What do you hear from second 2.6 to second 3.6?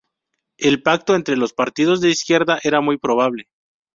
era muy probable.